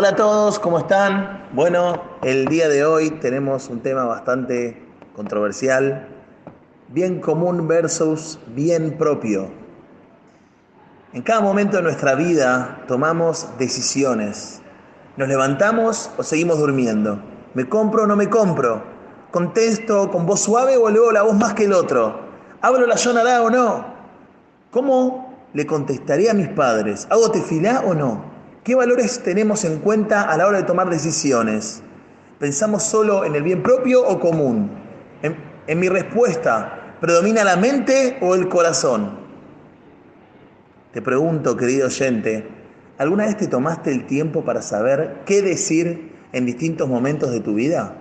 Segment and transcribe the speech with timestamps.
[0.00, 1.48] Hola a todos, ¿cómo están?
[1.54, 4.80] Bueno, el día de hoy tenemos un tema bastante
[5.16, 6.06] controversial,
[6.86, 9.50] bien común versus bien propio.
[11.12, 14.62] En cada momento de nuestra vida tomamos decisiones.
[15.16, 17.20] Nos levantamos o seguimos durmiendo.
[17.54, 18.84] ¿Me compro o no me compro?
[19.32, 22.20] ¿Contesto con voz suave o luego la voz más que el otro?
[22.62, 23.84] ¿Hablo la sonará o no?
[24.70, 27.08] ¿Cómo le contestaría a mis padres?
[27.10, 28.27] ¿Hago tefilá o no?
[28.68, 31.80] ¿Qué valores tenemos en cuenta a la hora de tomar decisiones?
[32.38, 34.70] ¿Pensamos solo en el bien propio o común?
[35.22, 39.20] En, mi respuesta, ¿predomina la mente o el corazón?
[40.92, 42.46] Te pregunto, querido oyente,
[42.98, 47.54] ¿alguna vez te tomaste el tiempo para saber qué decir en distintos momentos de tu
[47.54, 47.96] vida?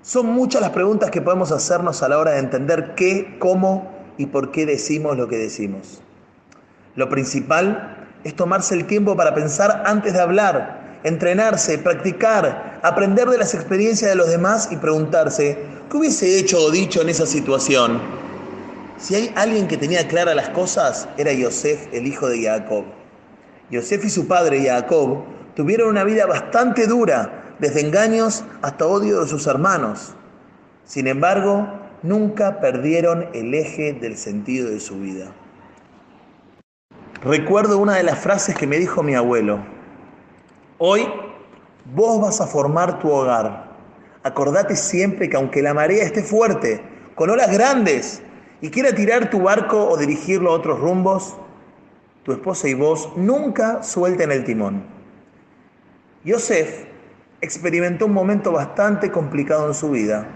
[0.00, 4.24] Son muchas las preguntas que podemos hacernos a la hora de entender qué, cómo y
[4.24, 6.00] por qué decimos lo que decimos.
[6.94, 13.38] Lo principal es tomarse el tiempo para pensar antes de hablar, entrenarse, practicar, aprender de
[13.38, 15.58] las experiencias de los demás y preguntarse,
[15.90, 18.00] ¿qué hubiese hecho o dicho en esa situación?
[18.98, 22.84] Si hay alguien que tenía claras las cosas, era Yosef, el hijo de Jacob.
[23.70, 25.24] Yosef y su padre Jacob
[25.54, 30.14] tuvieron una vida bastante dura, desde engaños hasta odio de sus hermanos.
[30.84, 31.68] Sin embargo,
[32.02, 35.32] nunca perdieron el eje del sentido de su vida.
[37.24, 39.58] Recuerdo una de las frases que me dijo mi abuelo.
[40.78, 41.04] Hoy
[41.92, 43.72] vos vas a formar tu hogar.
[44.22, 46.80] Acordate siempre que aunque la marea esté fuerte,
[47.16, 48.22] con olas grandes,
[48.60, 51.36] y quiera tirar tu barco o dirigirlo a otros rumbos,
[52.22, 54.84] tu esposa y vos nunca suelten el timón.
[56.24, 56.84] Yosef
[57.40, 60.28] experimentó un momento bastante complicado en su vida.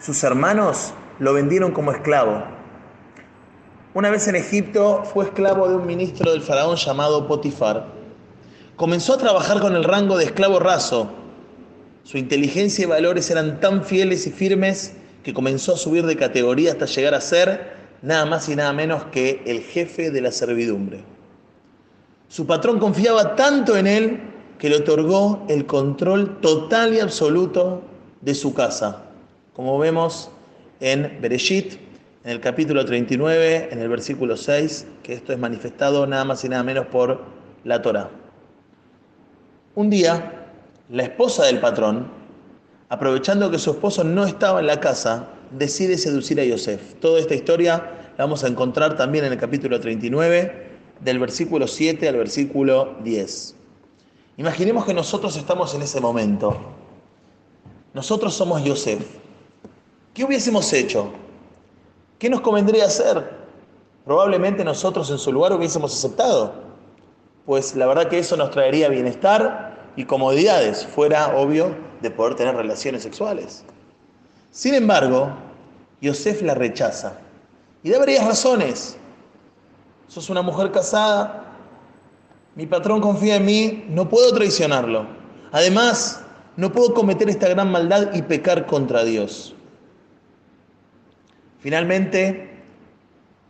[0.00, 2.53] Sus hermanos lo vendieron como esclavo
[3.94, 7.86] una vez en Egipto fue esclavo de un ministro del faraón llamado Potifar.
[8.74, 11.10] Comenzó a trabajar con el rango de esclavo raso.
[12.02, 16.72] Su inteligencia y valores eran tan fieles y firmes que comenzó a subir de categoría
[16.72, 17.72] hasta llegar a ser
[18.02, 21.04] nada más y nada menos que el jefe de la servidumbre.
[22.28, 24.20] Su patrón confiaba tanto en él
[24.58, 27.82] que le otorgó el control total y absoluto
[28.22, 29.04] de su casa,
[29.52, 30.30] como vemos
[30.80, 31.83] en Bereshit
[32.24, 36.48] en el capítulo 39, en el versículo 6, que esto es manifestado nada más y
[36.48, 37.20] nada menos por
[37.64, 38.08] la Torah.
[39.74, 40.46] Un día,
[40.88, 42.08] la esposa del patrón,
[42.88, 46.94] aprovechando que su esposo no estaba en la casa, decide seducir a Yosef.
[46.94, 50.68] Toda esta historia la vamos a encontrar también en el capítulo 39,
[51.00, 53.54] del versículo 7 al versículo 10.
[54.38, 56.56] Imaginemos que nosotros estamos en ese momento.
[57.92, 59.04] Nosotros somos Yosef.
[60.14, 61.12] ¿Qué hubiésemos hecho?
[62.24, 63.22] ¿Qué nos convendría hacer?
[64.06, 66.54] Probablemente nosotros en su lugar hubiésemos aceptado,
[67.44, 72.56] pues la verdad que eso nos traería bienestar y comodidades, fuera obvio de poder tener
[72.56, 73.62] relaciones sexuales.
[74.50, 75.34] Sin embargo,
[76.00, 77.18] Yosef la rechaza
[77.82, 78.96] y da varias razones.
[80.08, 81.44] Sos una mujer casada,
[82.54, 85.04] mi patrón confía en mí, no puedo traicionarlo.
[85.52, 86.22] Además,
[86.56, 89.54] no puedo cometer esta gran maldad y pecar contra Dios.
[91.64, 92.46] Finalmente,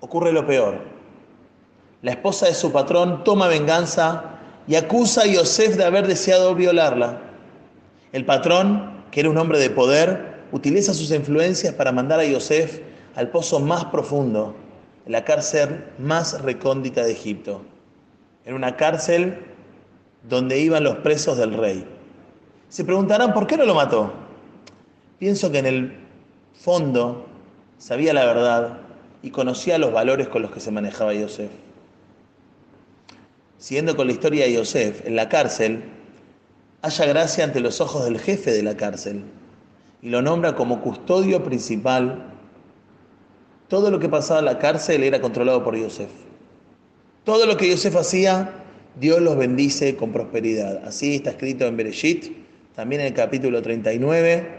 [0.00, 0.78] ocurre lo peor.
[2.00, 7.20] La esposa de su patrón toma venganza y acusa a Yosef de haber deseado violarla.
[8.12, 12.80] El patrón, que era un hombre de poder, utiliza sus influencias para mandar a Yosef
[13.14, 14.54] al pozo más profundo,
[15.04, 17.60] en la cárcel más recóndita de Egipto.
[18.46, 19.38] En una cárcel
[20.26, 21.86] donde iban los presos del rey.
[22.70, 24.14] Se preguntarán, ¿por qué no lo mató?
[25.18, 26.00] Pienso que en el
[26.54, 27.27] fondo
[27.78, 28.78] sabía la verdad
[29.22, 31.50] y conocía los valores con los que se manejaba Yosef.
[33.58, 35.84] Siguiendo con la historia de Yosef, en la cárcel,
[36.82, 39.24] haya gracia ante los ojos del jefe de la cárcel
[40.02, 42.32] y lo nombra como custodio principal.
[43.68, 46.10] Todo lo que pasaba en la cárcel era controlado por Yosef.
[47.24, 48.64] Todo lo que Yosef hacía,
[48.98, 50.82] Dios los bendice con prosperidad.
[50.86, 52.32] Así está escrito en Bereshit,
[52.74, 54.57] también en el capítulo 39,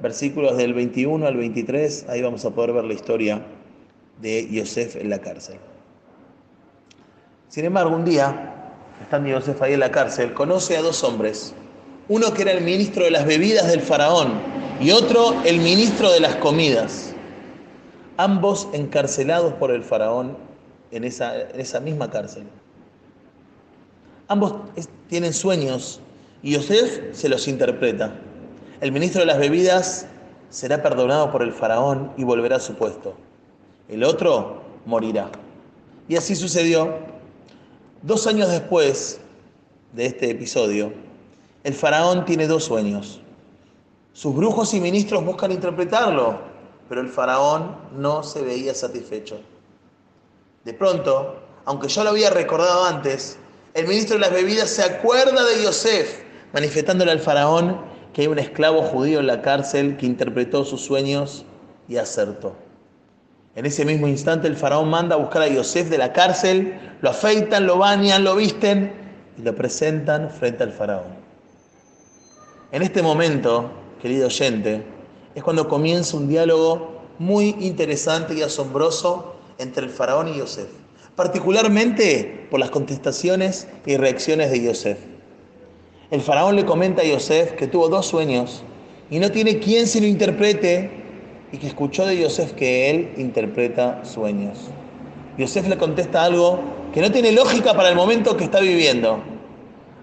[0.00, 3.42] versículos del 21 al 23, ahí vamos a poder ver la historia
[4.20, 5.58] de Yosef en la cárcel.
[7.48, 8.72] Sin embargo, un día,
[9.02, 11.54] estando Yosef ahí en la cárcel, conoce a dos hombres,
[12.08, 14.34] uno que era el ministro de las bebidas del faraón
[14.80, 17.14] y otro el ministro de las comidas,
[18.16, 20.36] ambos encarcelados por el faraón
[20.90, 22.44] en esa, misma cárcel.
[24.26, 24.54] Ambos
[25.08, 26.00] tienen sueños
[26.42, 28.14] y Yosef se los interpreta.
[28.80, 30.06] El ministro de las bebidas
[30.50, 33.14] será perdonado por el faraón y volverá a su puesto.
[33.88, 35.30] El otro morirá.
[36.06, 36.94] Y así sucedió.
[38.02, 39.20] Dos años después
[39.92, 40.92] de este episodio,
[41.64, 43.20] el faraón tiene dos sueños.
[44.12, 46.38] Sus brujos y ministros buscan interpretarlo,
[46.88, 49.40] pero el faraón no se veía satisfecho.
[50.64, 53.38] De pronto, aunque yo lo había recordado antes,
[53.74, 56.20] el ministro de las bebidas se acuerda de Yosef,
[56.52, 61.44] manifestándole al faraón que hay un esclavo judío en la cárcel que interpretó sus sueños
[61.86, 62.56] y acertó.
[63.54, 67.10] En ese mismo instante el faraón manda a buscar a Yosef de la cárcel, lo
[67.10, 68.92] afeitan, lo bañan, lo visten
[69.38, 71.14] y lo presentan frente al faraón.
[72.72, 73.70] En este momento,
[74.02, 74.82] querido oyente,
[75.36, 80.66] es cuando comienza un diálogo muy interesante y asombroso entre el faraón y Yosef,
[81.14, 85.17] particularmente por las contestaciones y reacciones de Yosef.
[86.10, 88.62] El faraón le comenta a Yosef que tuvo dos sueños
[89.10, 90.90] y no tiene quien se lo interprete
[91.52, 94.58] y que escuchó de Yosef que él interpreta sueños.
[95.36, 96.60] Yosef le contesta algo
[96.94, 99.22] que no tiene lógica para el momento que está viviendo.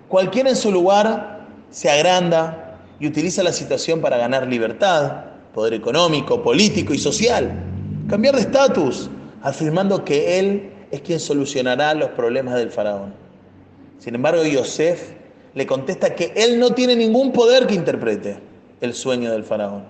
[0.08, 5.26] Cualquiera en su lugar se agranda y utiliza la situación para ganar libertad,
[5.56, 7.52] poder económico, político y social,
[8.08, 9.10] cambiar de estatus,
[9.42, 13.16] afirmando que él es quien solucionará los problemas del faraón.
[13.98, 15.15] Sin embargo, Yosef
[15.56, 18.38] le contesta que él no tiene ningún poder que interprete
[18.82, 19.86] el sueño del faraón,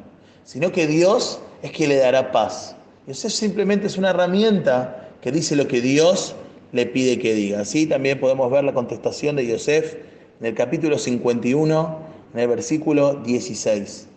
[0.45, 2.75] sino que Dios es quien le dará paz.
[3.07, 6.35] Yosef simplemente es una herramienta que dice lo que Dios
[6.71, 7.61] le pide que diga.
[7.61, 9.95] Así también podemos ver la contestación de Yosef
[10.39, 11.99] en el capítulo 51,
[12.33, 14.07] en el versículo 16.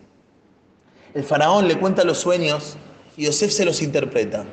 [1.15, 2.77] El faraón le cuenta los sueños
[3.17, 4.45] y Yosef se los interpreta.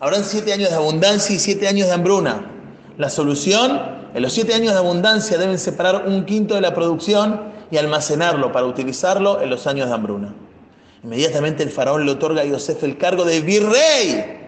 [0.00, 2.50] Habrán siete años de abundancia y siete años de hambruna.
[2.96, 7.52] La solución, en los siete años de abundancia deben separar un quinto de la producción
[7.70, 10.34] y almacenarlo para utilizarlo en los años de hambruna.
[11.02, 14.38] Inmediatamente el faraón le otorga a Yosef el cargo de virrey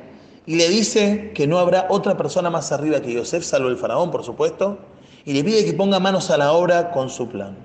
[0.45, 4.11] y le dice que no habrá otra persona más arriba que Yosef, salvo el faraón,
[4.11, 4.79] por supuesto,
[5.25, 7.57] y le pide que ponga manos a la obra con su plan.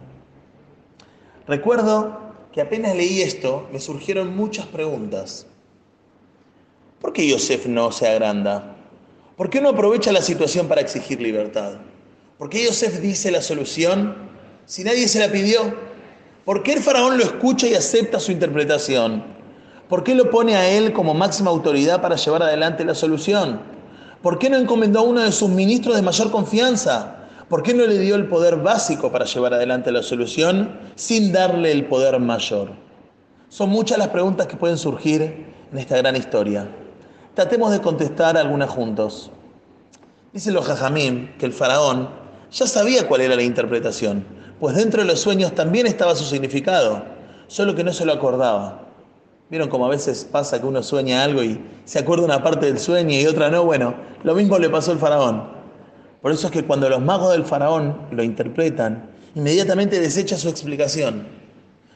[1.47, 2.19] Recuerdo
[2.53, 5.47] que apenas leí esto, me surgieron muchas preguntas.
[7.01, 8.76] ¿Por qué Yosef no se agranda?
[9.37, 11.73] ¿Por qué no aprovecha la situación para exigir libertad?
[12.39, 14.15] ¿Por qué Yosef dice la solución
[14.65, 15.75] si nadie se la pidió?
[16.43, 19.23] ¿Por qué el faraón lo escucha y acepta su interpretación?
[19.87, 23.61] ¿Por qué lo pone a él como máxima autoridad para llevar adelante la solución?
[24.23, 27.27] ¿Por qué no encomendó a uno de sus ministros de mayor confianza?
[27.47, 31.71] ¿Por qué no le dio el poder básico para llevar adelante la solución sin darle
[31.73, 32.71] el poder mayor?
[33.49, 35.21] Son muchas las preguntas que pueden surgir
[35.71, 36.67] en esta gran historia.
[37.37, 39.29] Tratemos de contestar algunas juntos.
[40.33, 42.09] Dicen los jajamim que el faraón
[42.51, 44.25] ya sabía cuál era la interpretación,
[44.59, 47.05] pues dentro de los sueños también estaba su significado,
[47.45, 48.87] solo que no se lo acordaba.
[49.51, 52.79] ¿Vieron cómo a veces pasa que uno sueña algo y se acuerda una parte del
[52.79, 53.63] sueño y otra no?
[53.65, 53.93] Bueno,
[54.23, 55.47] lo mismo le pasó al faraón.
[56.23, 61.27] Por eso es que cuando los magos del faraón lo interpretan, inmediatamente desecha su explicación.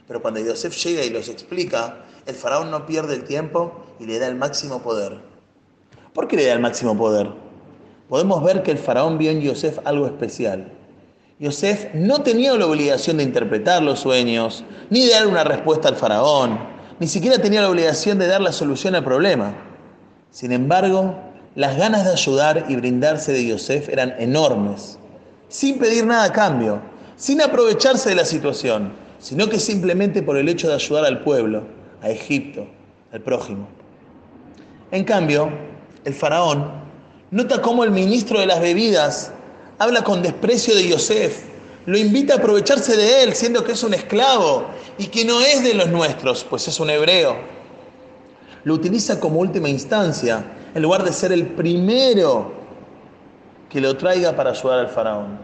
[0.07, 4.19] Pero cuando Yosef llega y los explica, el faraón no pierde el tiempo y le
[4.19, 5.30] da el máximo poder.
[6.13, 7.29] ¿Por qué le da el máximo poder?
[8.09, 10.69] Podemos ver que el faraón vio en Yosef algo especial.
[11.39, 15.95] Yosef no tenía la obligación de interpretar los sueños, ni de dar una respuesta al
[15.95, 16.59] faraón,
[16.99, 19.53] ni siquiera tenía la obligación de dar la solución al problema.
[20.29, 21.15] Sin embargo,
[21.55, 24.99] las ganas de ayudar y brindarse de Yosef eran enormes,
[25.47, 26.81] sin pedir nada a cambio,
[27.15, 31.63] sin aprovecharse de la situación, sino que simplemente por el hecho de ayudar al pueblo,
[32.01, 32.67] a Egipto,
[33.13, 33.67] al prójimo.
[34.91, 35.70] En cambio,
[36.05, 36.71] el faraón
[37.31, 39.31] nota cómo el ministro de las bebidas
[39.79, 41.45] habla con desprecio de Yosef,
[41.85, 44.65] lo invita a aprovecharse de él, siendo que es un esclavo
[44.97, 47.35] y que no es de los nuestros, pues es un hebreo.
[48.63, 50.43] Lo utiliza como última instancia,
[50.75, 52.53] en lugar de ser el primero
[53.69, 55.39] que lo traiga para ayudar al faraón.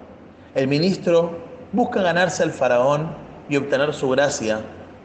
[0.53, 1.39] El ministro
[1.71, 3.15] busca ganarse al faraón
[3.49, 4.61] y obtener su gracia,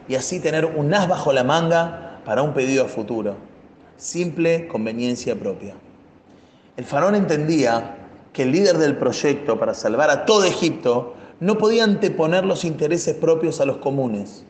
[0.07, 3.52] y así tener un as bajo la manga para un pedido a futuro.
[3.97, 5.75] Simple conveniencia propia.
[6.75, 7.97] El faraón entendía
[8.33, 13.15] que el líder del proyecto para salvar a todo Egipto no podía anteponer los intereses
[13.15, 14.43] propios a los comunes.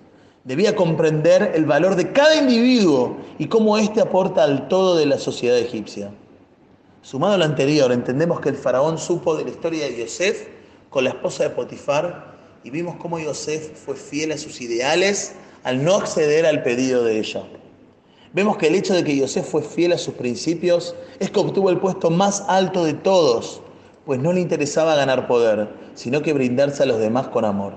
[0.46, 5.18] Debía comprender el valor de cada individuo y cómo éste aporta al todo de la
[5.18, 6.12] sociedad egipcia.
[7.02, 10.48] Sumado a lo anterior, entendemos que el faraón supo de la historia de Yosef
[10.90, 12.34] con la esposa de Potifar
[12.64, 15.34] y vimos cómo Yosef fue fiel a sus ideales
[15.64, 17.44] al no acceder al pedido de ella.
[18.34, 21.70] Vemos que el hecho de que Yosef fue fiel a sus principios es que obtuvo
[21.70, 23.62] el puesto más alto de todos,
[24.08, 27.74] pues no le interesaba ganar poder, sino que brindarse a los demás con amor.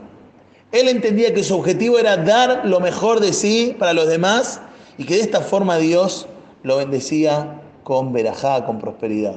[0.72, 4.62] Él entendía que su objetivo era dar lo mejor de sí para los demás
[4.96, 6.26] y que de esta forma Dios
[6.62, 9.36] lo bendecía con verajá, con prosperidad.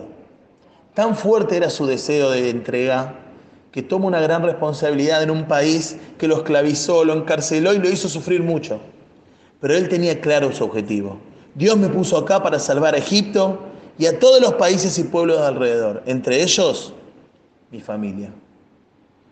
[0.94, 3.16] Tan fuerte era su deseo de entrega
[3.74, 7.90] que toma una gran responsabilidad en un país que lo esclavizó, lo encarceló y lo
[7.90, 8.80] hizo sufrir mucho.
[9.60, 11.18] Pero él tenía claro su objetivo.
[11.56, 13.60] Dios me puso acá para salvar a Egipto
[13.98, 16.94] y a todos los países y pueblos de alrededor, entre ellos
[17.72, 18.32] mi familia.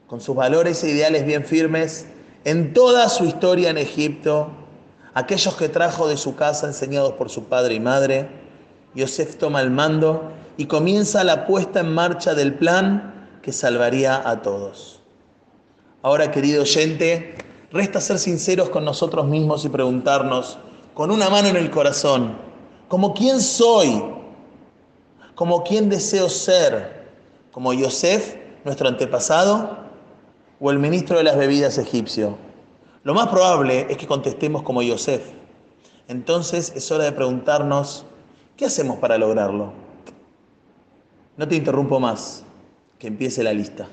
[0.08, 2.06] Con sus valores e ideales bien firmes,
[2.44, 4.50] en toda su historia en Egipto,
[5.14, 8.28] aquellos que trajo de su casa enseñados por su padre y madre,
[8.94, 14.42] Yosef toma el mando y comienza la puesta en marcha del plan que salvaría a
[14.42, 15.02] todos.
[16.02, 17.36] Ahora, querido oyente,
[17.72, 20.58] resta ser sinceros con nosotros mismos y preguntarnos,
[20.94, 22.38] con una mano en el corazón,
[22.88, 24.04] como quién soy,
[25.36, 27.08] como quién deseo ser,
[27.52, 29.78] como Yosef, nuestro antepasado,
[30.60, 32.38] o el ministro de las bebidas egipcio.
[33.04, 35.22] Lo más probable es que contestemos como Yosef.
[36.08, 38.06] Entonces es hora de preguntarnos,
[38.56, 39.72] ¿qué hacemos para lograrlo?
[41.36, 42.44] No te interrumpo más,
[42.98, 43.88] que empiece la lista.